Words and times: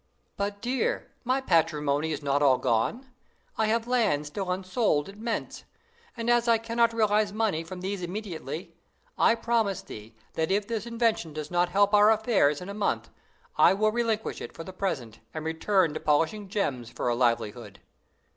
"But, 0.35 0.63
dear, 0.63 1.11
my 1.23 1.41
patrimony 1.41 2.11
is 2.11 2.23
not 2.23 2.41
all 2.41 2.57
gone. 2.57 3.05
I 3.55 3.67
have 3.67 3.85
land 3.87 4.25
still 4.25 4.49
unsold 4.49 5.07
at 5.09 5.17
Mentz; 5.19 5.63
and 6.17 6.27
as 6.27 6.47
I 6.47 6.57
cannot 6.57 6.91
realize 6.91 7.31
money 7.31 7.63
from 7.63 7.81
these 7.81 8.01
immediately, 8.01 8.73
I 9.15 9.35
promise 9.35 9.83
thee 9.83 10.15
that 10.33 10.49
if 10.49 10.67
this 10.67 10.87
invention 10.87 11.33
does 11.33 11.51
not 11.51 11.69
help 11.69 11.93
our 11.93 12.09
affairs 12.09 12.61
in 12.61 12.69
a 12.69 12.73
month, 12.73 13.11
I 13.59 13.75
will 13.75 13.91
relinquish 13.91 14.41
it 14.41 14.53
for 14.53 14.63
the 14.63 14.73
present, 14.73 15.19
and 15.35 15.45
return 15.45 15.93
to 15.93 15.99
polishing 15.99 16.49
gems 16.49 16.89
for 16.89 17.07
a 17.07 17.13
livelihood." 17.13 17.79